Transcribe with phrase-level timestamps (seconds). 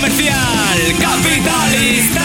[0.00, 2.22] comercial capitalista.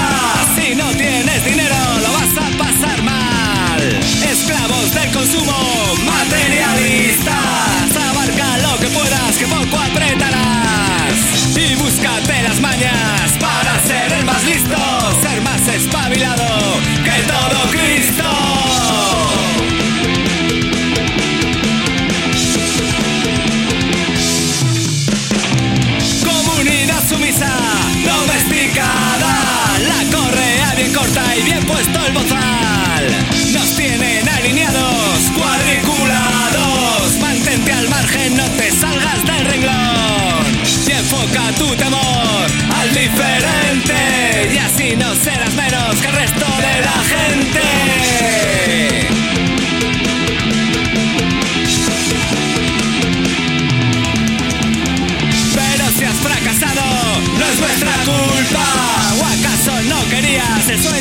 [0.55, 3.81] Si no tienes dinero, lo vas a pasar mal.
[4.31, 5.53] Esclavos del consumo
[6.05, 7.35] materialistas.
[8.09, 11.15] Abarca lo que puedas, que poco apretarás.
[11.55, 12.34] Y búscate
[31.15, 32.34] está y bien puesto el bozal.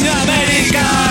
[0.08, 1.03] América.